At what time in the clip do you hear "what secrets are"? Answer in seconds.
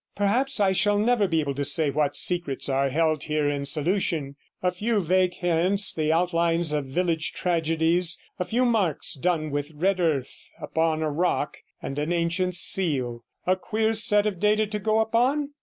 1.91-2.89